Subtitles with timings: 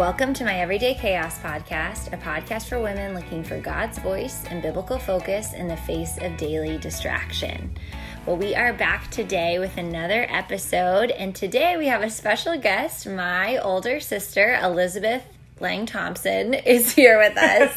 [0.00, 4.62] Welcome to my Everyday Chaos podcast, a podcast for women looking for God's voice and
[4.62, 7.76] biblical focus in the face of daily distraction.
[8.24, 13.06] Well, we are back today with another episode, and today we have a special guest,
[13.06, 15.22] my older sister, Elizabeth
[15.60, 17.74] Laing Thompson is here with us.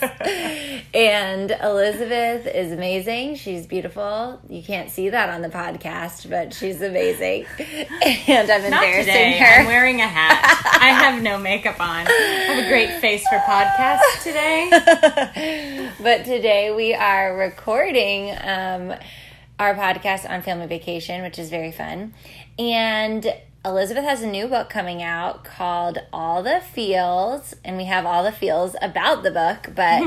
[0.94, 3.36] and Elizabeth is amazing.
[3.36, 4.40] She's beautiful.
[4.50, 7.46] You can't see that on the podcast, but she's amazing.
[8.26, 9.38] And I'm Not embarrassing today.
[9.38, 9.62] her.
[9.62, 10.78] I'm wearing a hat.
[10.82, 12.08] I have no makeup on.
[12.08, 15.90] I have a great face for podcasts today.
[16.02, 18.94] but today we are recording um,
[19.60, 22.14] our podcast on family vacation, which is very fun.
[22.58, 23.26] And
[23.66, 28.22] Elizabeth has a new book coming out called All the Feels, and we have all
[28.22, 30.04] the feels about the book, but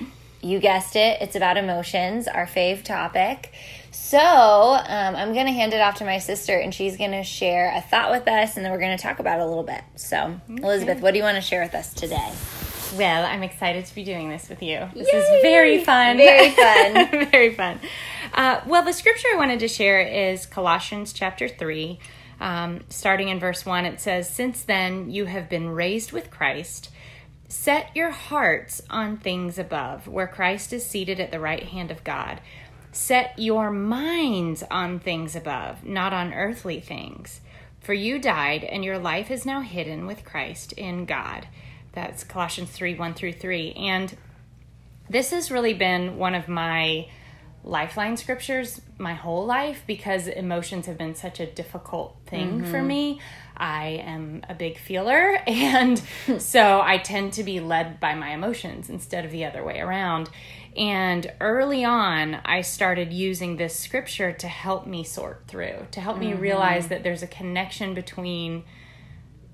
[0.40, 3.52] you guessed it, it's about emotions, our fave topic.
[3.90, 7.24] So um, I'm going to hand it off to my sister, and she's going to
[7.24, 9.64] share a thought with us, and then we're going to talk about it a little
[9.64, 9.82] bit.
[9.96, 12.32] So, Elizabeth, what do you want to share with us today?
[12.96, 14.78] Well, I'm excited to be doing this with you.
[14.94, 15.18] This Yay!
[15.18, 16.18] is very fun.
[16.18, 16.50] Very
[17.10, 17.30] fun.
[17.32, 17.80] very fun.
[18.32, 21.98] Uh, well, the scripture I wanted to share is Colossians chapter 3.
[22.42, 26.90] Um, starting in verse 1, it says, Since then you have been raised with Christ.
[27.48, 32.02] Set your hearts on things above, where Christ is seated at the right hand of
[32.02, 32.40] God.
[32.90, 37.42] Set your minds on things above, not on earthly things.
[37.78, 41.46] For you died, and your life is now hidden with Christ in God.
[41.92, 43.72] That's Colossians 3 1 through 3.
[43.74, 44.16] And
[45.08, 47.06] this has really been one of my
[47.64, 52.86] lifeline scriptures my whole life because emotions have been such a difficult thing for mm-hmm.
[52.86, 53.20] me.
[53.56, 56.02] I am a big feeler, and
[56.38, 60.30] so I tend to be led by my emotions instead of the other way around.
[60.76, 66.18] And early on, I started using this scripture to help me sort through, to help
[66.18, 66.40] me mm-hmm.
[66.40, 68.64] realize that there's a connection between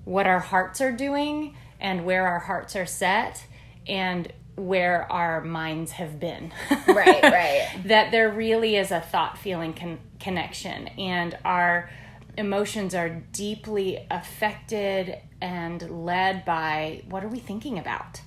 [0.05, 3.45] what our hearts are doing and where our hearts are set
[3.87, 6.51] and where our minds have been.
[6.87, 7.69] Right, right.
[7.85, 11.89] that there really is a thought feeling con- connection and our
[12.37, 18.21] emotions are deeply affected and led by what are we thinking about.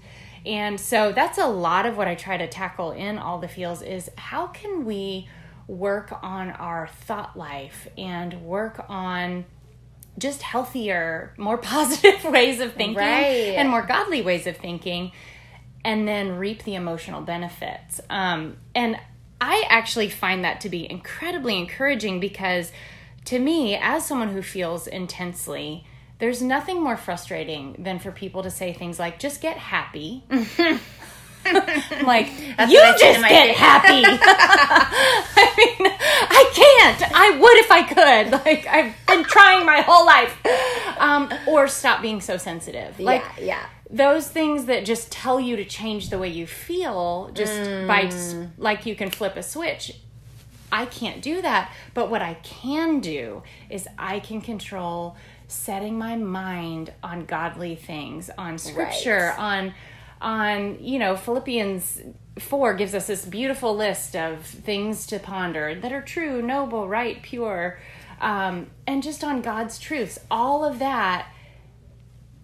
[0.45, 3.81] And so that's a lot of what I try to tackle in all the feels
[3.83, 5.29] is how can we
[5.69, 9.45] work on our thought life and work on
[10.19, 13.55] just healthier, more positive ways of thinking Right.
[13.57, 15.13] and more godly ways of thinking,
[15.85, 18.01] and then reap the emotional benefits.
[18.09, 18.99] Um, and
[19.41, 22.71] I actually find that to be incredibly encouraging because
[23.27, 25.85] to me, as someone who feels intensely,
[26.19, 30.25] there's nothing more frustrating than for people to say things like, just get happy.
[31.45, 34.03] Like, That's you what I say to just get kid." happy.
[35.37, 37.13] I mean, I can't.
[37.15, 38.33] I would if I could.
[38.45, 40.37] Like, I've been trying my whole life.
[40.99, 42.99] Um, or stop being so sensitive.
[43.01, 43.67] Like, yeah, yeah.
[43.93, 47.53] Those things that just tell you to change the way you feel just
[47.87, 48.11] by
[48.57, 49.93] like you can flip a switch.
[50.73, 51.73] I can't do that.
[51.93, 55.17] But what i can do is i can control
[55.47, 59.75] setting my mind on godly things on scripture on
[60.23, 62.01] on you know philippians
[62.39, 67.23] 4 gives us this beautiful list of things to ponder that are true noble right
[67.23, 67.79] pure
[68.23, 70.19] um, and just on god's truths.
[70.31, 71.27] All of that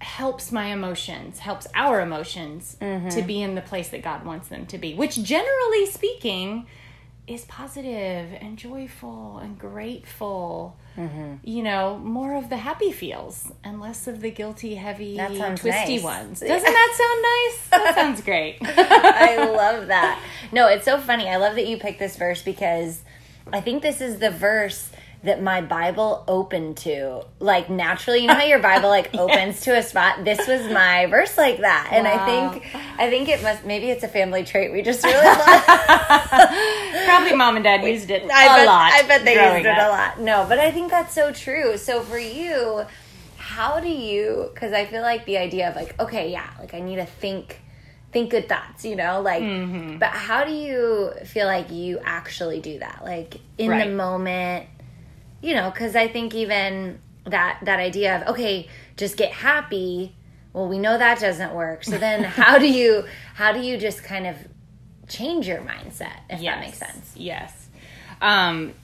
[0.01, 3.27] helps my emotions, helps our emotions to mm-hmm.
[3.27, 6.67] be in the place that God wants them to be, which generally speaking
[7.27, 10.77] is positive and joyful and grateful.
[10.97, 11.35] Mm-hmm.
[11.45, 16.03] You know, more of the happy feels and less of the guilty, heavy, twisty nice.
[16.03, 16.41] ones.
[16.41, 17.69] Doesn't that sound nice?
[17.71, 18.59] That sounds great.
[18.63, 20.23] I love that.
[20.53, 21.29] No, it's so funny.
[21.29, 23.03] I love that you picked this verse because
[23.53, 24.91] I think this is the verse
[25.25, 27.25] that my Bible opened to.
[27.41, 30.25] Like naturally, you know how your Bible like opens to a spot?
[30.25, 31.89] This was my verse like that.
[31.93, 34.73] And I think I think it must maybe it's a family trait.
[34.73, 35.39] We just really love
[37.05, 38.93] Probably mom and dad used it a I bet, lot.
[38.93, 40.21] I bet they used it a lot.
[40.21, 41.77] No, but I think that's so true.
[41.79, 42.85] So for you,
[43.37, 44.51] how do you?
[44.55, 47.61] Because I feel like the idea of like, okay, yeah, like I need to think,
[48.13, 49.43] think good thoughts, you know, like.
[49.43, 49.99] Mm-hmm.
[49.99, 53.89] But how do you feel like you actually do that, like in Right.
[53.89, 54.67] the moment?
[55.41, 60.15] You know, because I think even that that idea of okay, just get happy.
[60.53, 61.85] Well, we know that doesn't work.
[61.85, 63.05] So then, how do you
[63.35, 64.37] how do you just kind of
[65.09, 67.13] change your mindset if that makes sense?
[67.17, 67.69] Yes.
[68.21, 68.75] Um,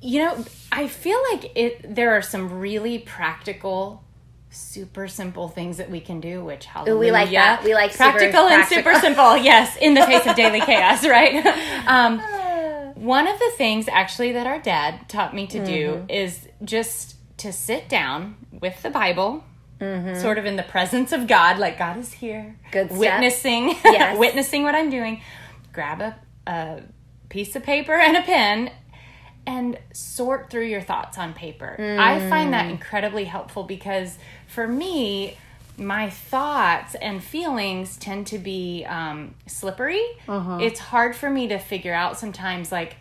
[0.00, 1.94] you know, I feel like it.
[1.94, 4.02] There are some really practical,
[4.50, 6.44] super simple things that we can do.
[6.44, 7.64] Which hallelujah, we like that.
[7.64, 8.92] We like super practical and practical.
[8.92, 9.36] super simple.
[9.36, 11.44] Yes, in the face of daily chaos, right?
[11.88, 12.20] Um,
[12.98, 16.10] one of the things actually that our dad taught me to do Mm-hmm.
[16.10, 19.44] is just to sit down with the Bible
[19.80, 24.18] sort of in the presence of God, like God is here, Good witnessing, Yes.
[24.18, 25.20] witnessing what I'm doing.
[25.72, 26.16] Grab a,
[26.48, 26.82] a
[27.28, 28.72] piece of paper and a pen
[29.46, 31.76] and sort through your thoughts on paper.
[31.78, 34.18] I find that incredibly helpful because
[34.48, 35.38] for me,
[35.78, 40.02] my thoughts and feelings tend to be um, slippery.
[40.28, 42.96] It's hard for me to figure out sometimes, like,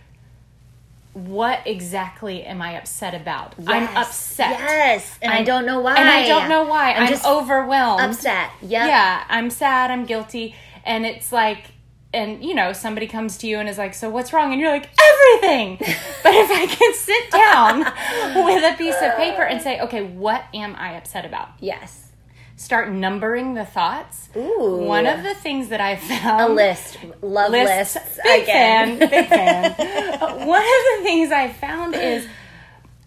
[1.13, 3.55] what exactly am I upset about?
[3.65, 4.51] I'm upset.
[4.59, 5.97] Yes, and I I'm- don't know why.
[5.97, 6.93] And I don't know why.
[6.93, 8.01] I'm I'm, just overwhelmed.
[8.01, 8.51] upset.
[8.61, 8.85] Yeah.
[8.87, 10.53] Yeah, I'm sad, I'm guilty.
[10.85, 11.71] And it's like,
[12.13, 14.51] and you know, somebody comes to you and is like, So what's wrong?
[14.51, 15.77] And you're like, Everything.
[16.23, 20.43] but if I can sit down with a piece of paper and say, Okay, what
[20.53, 21.49] am I upset about?
[21.59, 22.06] Yes.
[22.57, 24.29] Start numbering the thoughts.
[24.35, 24.79] Ooh.
[24.85, 26.97] One of the things that I found a list.
[27.21, 27.95] Love lists.
[27.95, 28.19] lists.
[28.23, 28.97] Big again.
[28.97, 29.09] fan.
[29.09, 30.19] Big fan.
[30.47, 32.27] One of the things I found is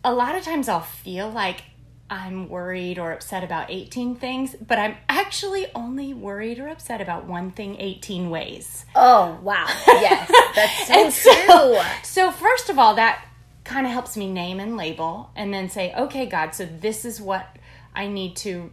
[0.05, 1.63] a lot of times I'll feel like
[2.09, 7.27] I'm worried or upset about 18 things, but I'm actually only worried or upset about
[7.27, 8.85] one thing 18 ways.
[8.95, 9.67] Oh, wow.
[9.87, 10.31] Yes.
[10.55, 13.25] That's so And so- So, first of all, that
[13.65, 17.21] kind of helps me name and label and then say, okay, God, so this is
[17.21, 17.57] what
[17.95, 18.71] I need to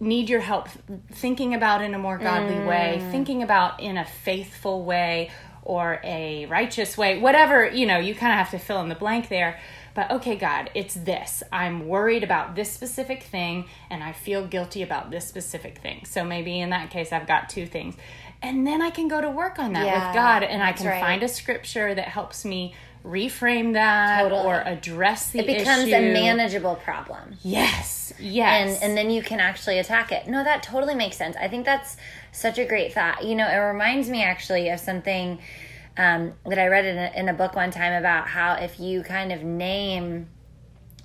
[0.00, 0.68] need your help
[1.12, 3.10] thinking about in a more godly way, mm.
[3.10, 5.30] thinking about in a faithful way
[5.62, 8.94] or a righteous way, whatever, you know, you kind of have to fill in the
[8.94, 9.60] blank there.
[9.94, 11.42] But okay, God, it's this.
[11.52, 16.04] I'm worried about this specific thing and I feel guilty about this specific thing.
[16.06, 17.94] So maybe in that case, I've got two things.
[18.42, 20.86] And then I can go to work on that Yeah, with God and I can
[20.86, 21.00] right.
[21.00, 22.74] find a scripture that helps me
[23.04, 24.42] reframe that Totally.
[24.44, 25.94] or address the issue, It becomes issue.
[25.96, 27.36] a manageable problem.
[27.42, 28.74] Yes, yes.
[28.82, 30.26] and and then you can actually attack it.
[30.28, 31.36] No, that totally makes sense.
[31.36, 31.96] I think that's
[32.32, 33.24] such a great thought.
[33.24, 35.38] You know, it reminds me actually of something
[35.96, 39.02] um, that I read in a, in a book one time about how if you
[39.02, 40.28] kind of name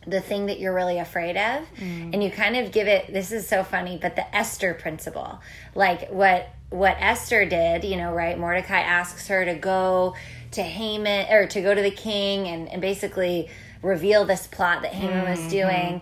[0.07, 3.47] the thing that you're really afraid of and you kind of give it this is
[3.47, 5.39] so funny but the esther principle
[5.73, 8.37] like what what esther did you know right?
[8.37, 10.15] Mordecai asks her to go
[10.51, 13.49] to haman or to go to the king and, and basically
[13.81, 15.49] reveal this plot that haman was mm-hmm.
[15.49, 16.01] doing.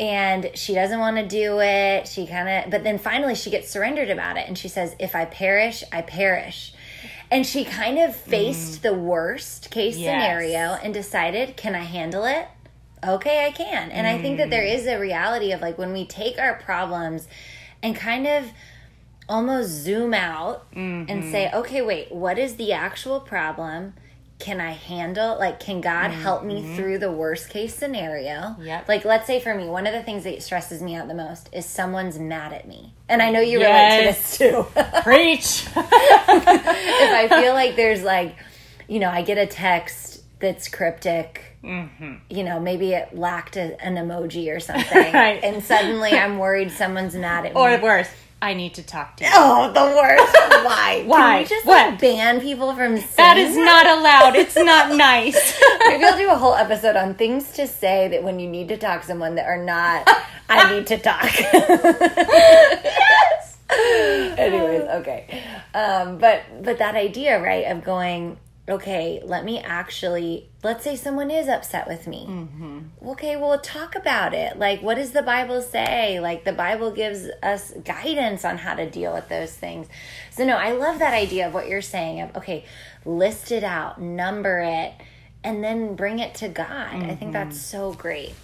[0.00, 2.08] And she doesn't want to do it.
[2.08, 5.14] She kind of but then finally she gets surrendered about it and she says if
[5.14, 6.74] i perish i perish.
[7.30, 8.30] And she kind of mm-hmm.
[8.30, 10.12] faced the worst case Yes.
[10.12, 12.48] scenario and decided can i handle it?
[13.04, 13.90] Okay, I can.
[13.90, 14.78] And I think that there mm-hmm.
[14.78, 17.26] is a reality of like when we take our problems
[17.82, 18.44] and kind of
[19.28, 23.94] almost zoom out and say, okay, wait, what is the actual problem?
[24.38, 28.56] Can I handle like can God help me through the worst case scenario?
[28.60, 28.88] Yep.
[28.88, 31.48] Like let's say for me, one of the things that stresses me out the most
[31.52, 32.92] is someone's mad at me.
[33.08, 34.66] And I know you relate to this too.
[35.04, 35.64] Preach.
[35.68, 38.34] if I feel like there's like,
[38.88, 42.14] you know, I get a text that's cryptic, Mm-hmm.
[42.28, 45.38] you know, maybe it lacked a, an emoji or something, Right.
[45.44, 47.60] and suddenly I'm worried someone's mad at me.
[47.60, 48.08] or worse,
[48.42, 49.30] I need to talk to you.
[49.32, 50.34] oh, the worst!
[50.66, 51.02] Why?
[51.06, 51.18] Why?
[51.18, 51.90] Can we just What?
[51.92, 54.34] like ban people from saying That is not allowed.
[54.34, 55.56] It's not nice.
[55.86, 58.76] Maybe I'll do a whole episode on things to say that when you need to
[58.76, 60.08] talk to someone that are not.
[60.48, 61.22] I need to talk.
[61.22, 61.58] yes.
[64.38, 65.42] Anyways, okay.
[65.72, 68.36] Um, but but that idea, right, of going,
[68.68, 72.26] okay, let me actually let's say someone is upset with me.
[72.28, 73.08] Mm-hmm.
[73.10, 74.58] Okay, well talk about it.
[74.58, 76.20] Like what does the Bible say?
[76.20, 79.88] Like the Bible gives us guidance on how to deal with those things.
[80.30, 82.64] So no, I love that idea of what you're saying of okay,
[83.04, 84.92] list it out, number it,
[85.42, 86.68] and then bring it to God.
[86.70, 87.14] I Mm-hmm.
[87.16, 88.34] think that's so great.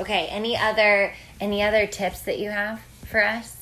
[0.00, 3.52] Okay, any other any other tips that you have for us?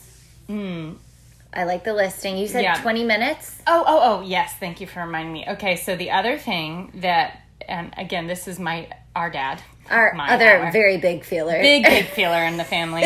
[1.54, 2.36] I like the listing.
[2.36, 2.62] You said.
[2.62, 2.80] Yeah.
[2.82, 3.60] 20 minutes?
[3.66, 4.54] Oh, oh, oh, yes.
[4.58, 5.44] Thank you for reminding me.
[5.48, 10.30] Okay, so the other thing that, and again, this is my our dad, Our my
[10.34, 11.60] other our very big feeler.
[11.60, 13.02] big big feeler in the family.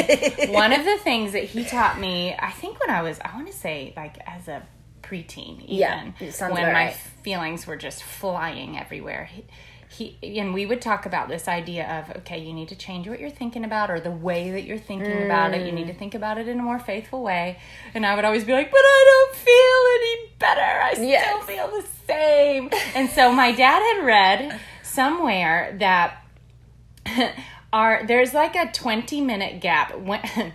[0.49, 3.47] One of the things that he taught me, I think when I was, I want
[3.49, 4.63] to say like as a
[5.03, 6.11] preteen, even Yeah,
[6.49, 6.97] when my right.
[7.23, 9.27] feelings were just flying everywhere.
[9.31, 9.45] He,
[9.91, 13.19] he and we would talk about this idea of okay, you need to change what
[13.21, 15.65] you're thinking about or the way that you're thinking about it.
[15.67, 15.99] You need to Mm.
[15.99, 17.59] think about it in a more faithful way.
[17.95, 20.61] And I would always be like, but I don't feel any better.
[20.61, 21.25] I Yes.
[21.25, 22.71] still feel the same.
[22.95, 26.23] and so my dad had read somewhere that
[27.73, 30.21] our there's like a 20 minute gap when,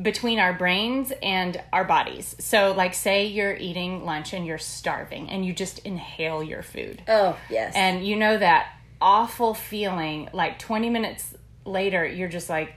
[0.00, 2.36] between our brains and our bodies.
[2.38, 7.02] So like say you're eating lunch and you're starving and you just inhale your food.
[7.08, 7.72] Oh, yes.
[7.74, 12.74] And you know that awful feeling like 20 minutes later you're just like,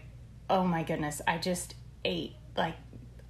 [0.50, 2.76] "Oh my goodness, I just ate like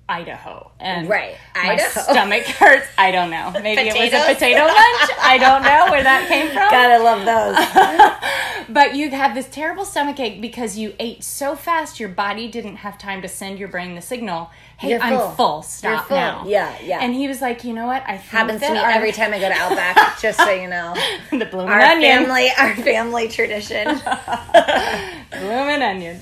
[0.10, 1.36] Idaho." And Right.
[1.56, 2.00] my Idaho.
[2.02, 2.88] stomach hurts.
[2.98, 3.52] I don't know.
[3.62, 5.12] Maybe it was a potato lunch.
[5.22, 8.11] I don't know where that came from God, I love those.
[8.74, 12.78] but you have this terrible stomach ache because you ate so fast your body didn't
[12.78, 15.62] have time to send your brain the signal hey You're i'm full.
[15.62, 16.18] stop full.
[16.18, 17.00] now Yeah, yeah.
[17.02, 19.34] and he was like you know what i think Happens to me our- every time
[19.34, 20.94] I go to Outback, just so you know.
[21.32, 23.86] the blooming Our onion family, our family tradition.
[25.32, 26.20] blooming onion.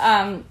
[0.00, 0.44] Um,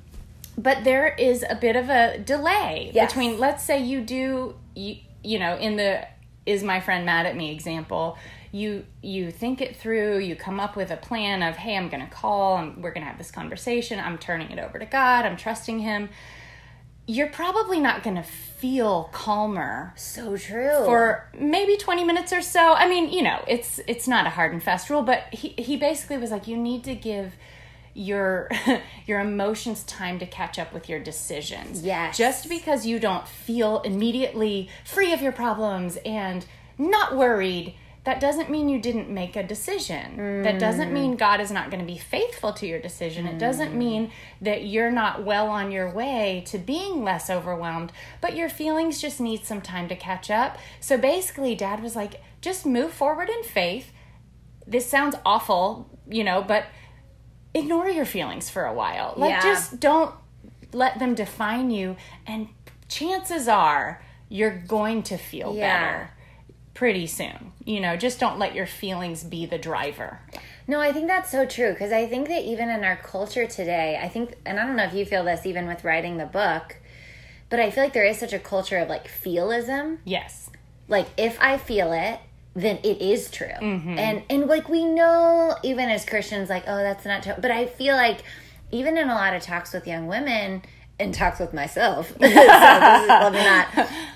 [0.58, 3.12] but there is a bit of a delay Yes.
[3.12, 6.06] between, let's say you do, you, you know, in the
[6.46, 8.18] is my friend mad at me example,
[8.52, 12.06] you you think it through, you come up with a plan of, hey, I'm going
[12.06, 14.00] to call, and we're going to have this conversation.
[14.00, 15.26] I'm turning it over to God.
[15.26, 16.10] I'm trusting Him.
[17.08, 20.86] You're probably not going to feel calmer So true.
[20.86, 22.74] for maybe 20 minutes or so.
[22.74, 25.78] I mean, you know, it's it's not a hard and fast rule, but he he
[25.78, 27.34] basically was like you need to give
[27.94, 28.50] your
[29.08, 31.84] your emotions time to catch up with your decisions.
[31.84, 32.18] Yes.
[32.18, 36.46] Just because you don't feel immediately free of your problems and
[36.78, 40.42] not worried, that doesn't mean you didn't make a decision.
[40.42, 40.94] That doesn't mm.
[40.94, 43.28] mean God is not going to be faithful to your decision.
[43.28, 43.78] It doesn't mm.
[43.78, 49.00] mean that you're not well on your way to being less overwhelmed, but your feelings
[49.00, 50.58] just need some time to catch up.
[50.80, 53.92] So basically, dad was like, just move forward in faith.
[54.66, 56.66] This sounds awful, you know, but
[57.54, 59.14] ignore your feelings for a while.
[59.16, 59.42] Like, Yeah.
[59.42, 60.16] just don't
[60.74, 61.98] let them define you.
[62.26, 62.48] And
[62.88, 65.80] chances are you're going to feel Yeah.
[65.80, 66.12] better
[66.74, 67.52] pretty soon.
[67.66, 70.20] You know, just don't let your feelings be the driver.
[70.68, 74.00] No, I think that's so true because I think that even in our culture today,
[74.02, 76.78] I think, and I don't know if you feel this even with writing the book,
[77.50, 79.98] but I feel like there is such a culture of like feelism.
[80.06, 80.50] Yes.
[80.88, 82.20] Like if I feel it,
[82.54, 83.48] then it is true.
[83.48, 83.98] Mm-hmm.
[83.98, 87.34] And and like we know even as Christians, like oh that's not true.
[87.38, 88.20] But I feel like
[88.72, 90.64] even in a lot of talks with young women
[91.02, 92.08] and talks with myself.
[92.10, 93.68] so this is, let me not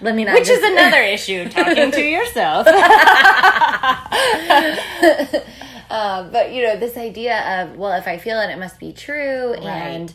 [0.02, 2.68] let me not Which is another issue, talking to yourself.
[5.88, 8.92] Uh, but you know this idea of well if i feel it it must be
[8.92, 10.12] true and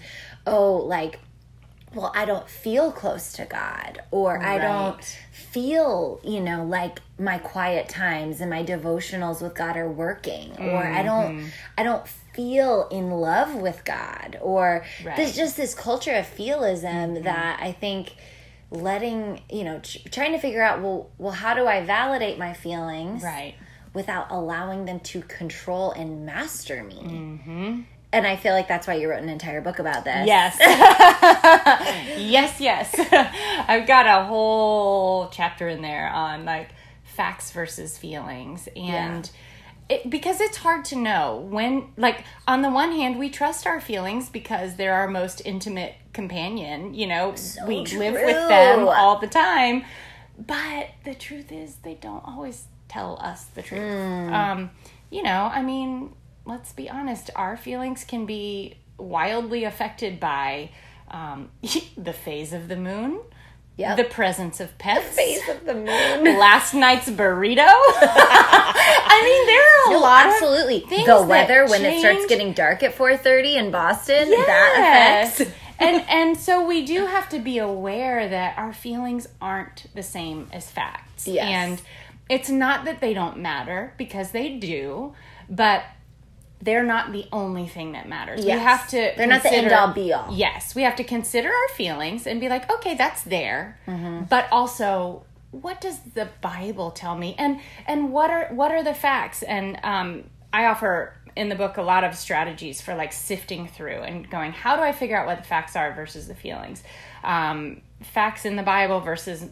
[0.46, 1.20] oh like
[1.94, 7.38] well i don't feel close to god or i don't feel you know like my
[7.38, 12.02] quiet times and my devotionals with god are working or i don't i don't
[12.34, 15.16] feel in love with god or Right.
[15.16, 18.14] there's just this culture of feelism that i think
[18.70, 22.52] letting you know tr- trying to figure out well well how do i validate my
[22.52, 23.54] feelings right.
[23.94, 26.94] without allowing them to control and master me.
[27.02, 27.80] Mm-hmm.
[28.12, 30.26] And I feel like that's why you wrote an entire book about this.
[30.26, 30.56] Yes.
[32.18, 32.92] yes, yes.
[33.68, 36.70] I've got a whole chapter in there on like
[37.04, 39.30] facts versus feelings and
[39.90, 43.80] it, because it's hard to know when like on the one hand we trust our
[43.80, 47.34] feelings because they're our most intimate companion, you know,
[47.66, 49.84] we live with them all the time.
[50.38, 54.32] But the truth is they don't always tell us the truth.
[54.32, 54.70] Um,
[55.10, 56.14] you know, I mean,
[56.46, 60.70] let's be honest, our feelings can be wildly affected by
[61.10, 61.50] um,
[61.96, 63.20] the phase of the moon,
[63.80, 63.96] Yep.
[63.96, 65.86] the presence of pets, face of the moon.
[66.38, 67.60] last night's burrito.
[67.66, 70.82] I mean, there are a lot Absolutely.
[70.82, 75.50] of things the weather when it starts getting dark at 4:30 in Boston, that affects.
[75.78, 80.48] and and so we do have to be aware that our feelings aren't the same
[80.52, 81.26] as facts.
[81.26, 81.44] Yes.
[81.44, 81.82] And
[82.28, 85.14] it's not that they don't matter because they do,
[85.48, 85.84] but
[86.62, 88.44] they're not the only thing that matters.
[88.44, 90.32] We have to They're not the end all be all.
[90.32, 94.24] Yes, we have to consider our feelings and be like, okay, that's there, Mm-hmm.
[94.24, 98.94] but also what does the Bible tell me, and and what are what are the
[98.94, 99.42] facts?
[99.42, 104.00] And um, I offer in the book a lot of strategies for like sifting through
[104.02, 106.82] and going, how do I figure out what the facts are versus the feelings?
[107.24, 109.46] Um, facts in the Bible versus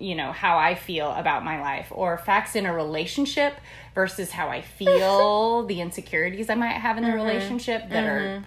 [0.00, 3.54] you know how I feel about my life, or facts in a relationship
[3.94, 7.16] versus how I feel, the insecurities I might have in a mm-hmm.
[7.16, 8.44] relationship that are mm-hmm.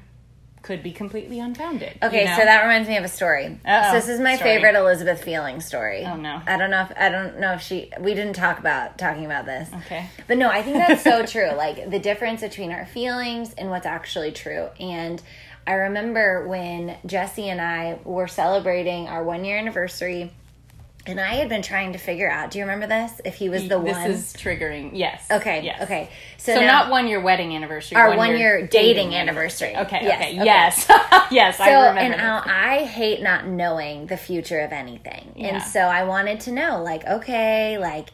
[0.63, 1.97] could be completely unfounded.
[2.01, 2.37] you Okay, know?
[2.37, 3.45] so that reminds me of a story.
[3.65, 3.89] Uh-oh.
[3.89, 4.51] So this is my Story.
[4.55, 6.05] favorite Elizabeth Feeling story.
[6.05, 6.41] Oh, no.
[6.47, 9.45] I don't know if I don't know if she we didn't talk about talking about
[9.45, 9.69] this.
[9.85, 10.07] Okay.
[10.27, 11.51] But no, I think that's so true.
[11.51, 14.69] Like the difference between our feelings and what's actually true.
[14.79, 15.21] And
[15.65, 20.31] I remember when Jesse and I were celebrating our one year anniversary
[21.05, 23.19] and I had been trying to figure out, do you remember this?
[23.25, 24.91] If he was the this one This is triggering.
[24.93, 25.25] Yes.
[25.29, 25.63] Okay.
[25.63, 25.81] Yes.
[25.81, 26.09] Okay.
[26.37, 27.97] So, So now, not one year wedding anniversary.
[27.97, 29.75] our one year dating anniversary.
[29.75, 29.99] Okay.
[30.03, 30.35] Yes, okay.
[30.35, 30.45] okay.
[30.45, 30.85] Yes.
[31.31, 31.57] yes.
[31.57, 31.99] So I remember.
[31.99, 35.33] and now I hate not knowing the future of anything.
[35.35, 35.55] Yeah.
[35.55, 38.09] And so I wanted to know like okay, like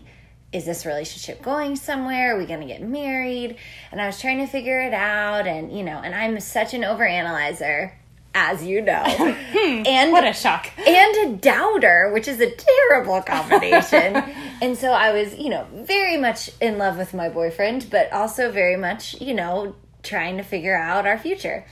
[0.51, 2.35] is this relationship going somewhere?
[2.35, 3.55] Are we going to get married?
[3.91, 6.81] And I was trying to figure it out and you know, and I'm such an
[6.81, 7.91] overanalyzer
[8.39, 9.03] as you know.
[9.49, 10.69] Hmm, and what a shock.
[10.77, 14.15] and a doubter, which is a terrible combination.
[14.61, 18.51] and so I was, you know, very much in love with my boyfriend, but also
[18.51, 21.65] very much, you know, trying to figure out our future.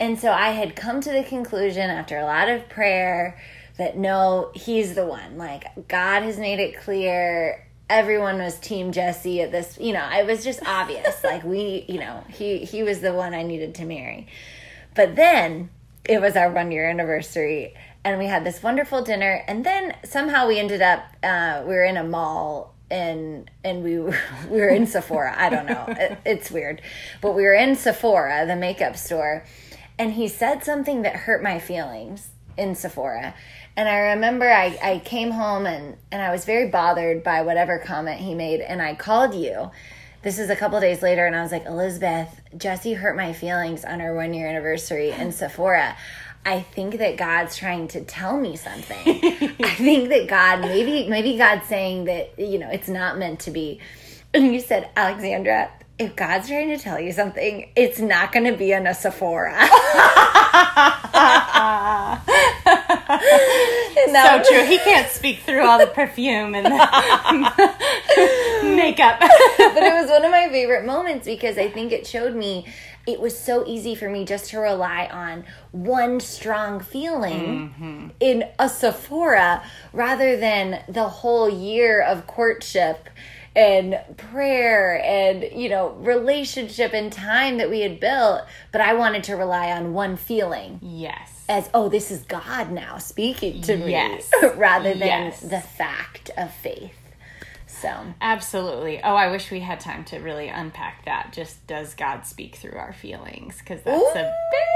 [0.00, 3.38] And so I had come to the conclusion after a lot of prayer
[3.76, 5.36] that no, he's the one.
[5.36, 7.66] Like, God has made it clear.
[7.90, 11.22] Everyone was Team Jesse at this, you know, it was just obvious.
[11.24, 14.28] like, we, you know, he, he was the one I needed to marry.
[14.94, 15.70] But then
[16.04, 20.48] it was our one year anniversary and we had this wonderful dinner and then somehow
[20.48, 24.16] we ended up uh, we were in a mall and and we were,
[24.50, 25.34] we were in Sephora.
[25.36, 25.86] I don't know.
[25.88, 26.82] It, it's weird.
[27.22, 29.44] But we were in Sephora, the makeup store,
[29.98, 33.34] and he said something that hurt my feelings in Sephora.
[33.76, 37.78] And I remember I, I came home and, and I was very bothered by whatever
[37.78, 38.60] comment he made.
[38.60, 39.70] And I called you.
[40.22, 41.26] This is a couple days later.
[41.26, 45.32] And I was like, Elizabeth, Jesse hurt my feelings on our one year anniversary in
[45.32, 45.96] Sephora.
[46.44, 48.96] I think that God's trying to tell me something.
[49.06, 53.50] I think that God, maybe, maybe God's saying that, you know, it's not meant to
[53.50, 53.80] be.
[54.34, 58.56] And you said, Alexandra, if God's trying to tell you something, it's not going to
[58.56, 59.52] be in a Sephora.
[64.10, 64.64] so true.
[64.64, 66.70] He can't speak through all the perfume and the
[68.76, 69.20] makeup.
[69.20, 72.66] but it was one of my favorite moments because I think it showed me
[73.06, 78.08] it was so easy for me just to rely on one strong feeling mm-hmm.
[78.20, 83.08] in a Sephora rather than the whole year of courtship
[83.54, 88.40] and prayer and you know relationship and time that we had built
[88.70, 92.96] but i wanted to rely on one feeling yes as oh this is god now
[92.96, 94.30] speaking to yes.
[94.40, 95.40] me rather than yes.
[95.40, 96.96] the fact of faith
[97.82, 99.02] so absolutely.
[99.02, 101.32] Oh, I wish we had time to really unpack that.
[101.32, 103.58] Just does God speak through our feelings?
[103.58, 104.08] Because that's Ooh.
[104.08, 104.68] a big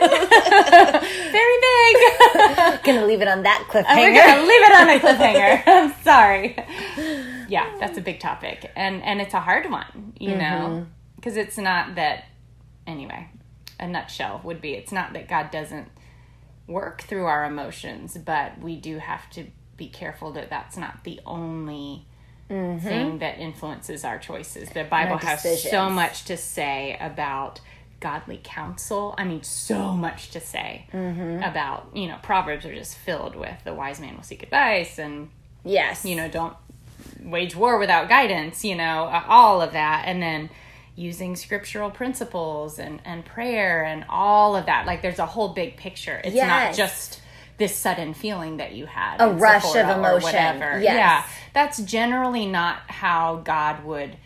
[0.00, 1.00] one,
[1.30, 2.82] very big.
[2.82, 3.86] gonna leave it on that cliffhanger.
[3.86, 5.62] And we're gonna leave it on a cliffhanger.
[5.64, 6.56] I'm sorry.
[7.48, 10.38] Yeah, that's a big topic, and and it's a hard one, you mm-hmm.
[10.40, 12.24] know, because it's not that.
[12.84, 13.28] Anyway,
[13.82, 15.88] a nutshell would be it's not that God doesn't
[16.66, 21.20] work through our emotions, but we do have to be careful that that's not the
[21.26, 22.06] only
[22.48, 22.86] mm-hmm.
[22.86, 24.70] thing that influences our choices.
[24.70, 27.60] The Bible has so much to say about
[27.98, 29.14] godly counsel.
[29.18, 31.42] I mean, so much to say mm-hmm.
[31.42, 35.30] about, you know, Proverbs are just filled with the wise man will seek advice and,
[35.64, 36.56] yes, you know, don't
[37.20, 40.04] wage war without guidance, you know, all of that.
[40.06, 40.50] And then,
[40.94, 44.86] using scriptural principles and, and prayer and all of that.
[44.86, 46.20] Like there's a whole big picture.
[46.24, 46.48] It's yes.
[46.48, 47.20] not just
[47.58, 50.82] this sudden feeling that you had a rush Sephora of emotion whatever yes.
[50.82, 54.16] yeah that's generally not how god would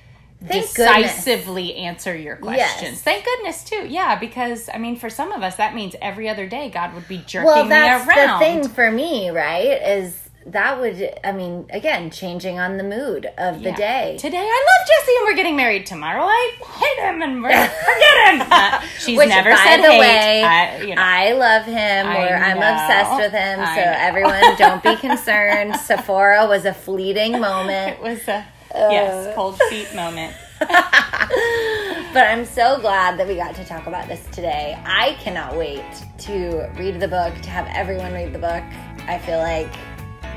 [0.44, 1.83] Thank decisively goodness.
[1.83, 2.83] answer your questions.
[2.83, 3.02] Yes.
[3.02, 3.87] Thank goodness too.
[3.88, 7.09] Yeah, because I mean, for some of us, that means every other day God would
[7.09, 8.38] be jerking well, that's me around.
[8.40, 13.27] The thing for me, right, is that would i mean again changing on the mood
[13.37, 13.77] of the yeah.
[13.77, 14.17] day.
[14.19, 14.41] Today i
[14.79, 15.87] love jesse and we're getting married.
[15.87, 18.47] Tomorrow i hate him and we're forget him.
[18.51, 20.01] Uh, she's Which, never said the hate.
[20.01, 23.85] way I, you know, I love him I or i'm obsessed with him I so
[23.85, 23.95] know.
[23.97, 25.77] everyone don't be concerned.
[25.77, 27.99] Sephora was a fleeting moment.
[27.99, 28.37] it was a
[28.75, 30.35] uh, yes cold feet moment.
[30.59, 34.79] But i'm so glad that we got to talk about this today.
[34.87, 35.85] I cannot wait
[36.19, 38.63] to read the book to have everyone read the book.
[39.09, 39.69] I feel like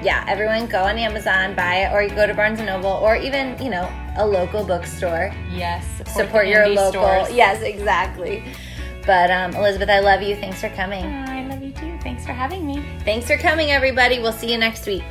[0.02, 3.16] yeah, everyone go on Amazon, buy it, or you go to Barnes and Noble, or
[3.16, 5.34] even you know a local bookstore.
[5.52, 7.02] Yes, support, support your local.
[7.02, 7.32] Stores.
[7.32, 8.44] Yes, exactly.
[9.06, 10.36] But um, Elizabeth, I love you.
[10.36, 11.04] Thanks for coming.
[11.04, 11.98] I love you too.
[12.02, 12.84] Thanks for having me.
[13.04, 14.20] Thanks for coming, everybody.
[14.20, 15.04] We'll see you next week.